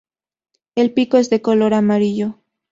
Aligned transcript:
El 0.73 0.95
pico 0.95 1.17
es 1.17 1.29
de 1.29 1.43
color 1.43 1.75
amarillo. 1.75 2.39